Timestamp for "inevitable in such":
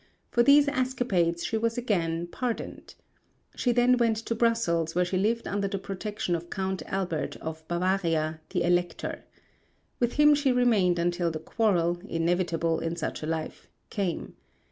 12.09-13.21